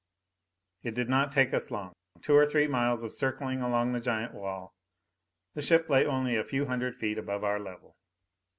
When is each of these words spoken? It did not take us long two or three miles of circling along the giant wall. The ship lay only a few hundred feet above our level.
It 0.81 0.95
did 0.95 1.09
not 1.09 1.31
take 1.31 1.53
us 1.53 1.69
long 1.69 1.93
two 2.23 2.33
or 2.33 2.43
three 2.43 2.65
miles 2.65 3.03
of 3.03 3.13
circling 3.13 3.61
along 3.61 3.91
the 3.91 3.99
giant 3.99 4.33
wall. 4.33 4.73
The 5.53 5.61
ship 5.61 5.89
lay 5.91 6.07
only 6.07 6.35
a 6.35 6.43
few 6.43 6.65
hundred 6.65 6.95
feet 6.95 7.19
above 7.19 7.43
our 7.43 7.59
level. 7.59 7.95